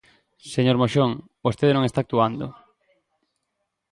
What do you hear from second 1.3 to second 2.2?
vostede non está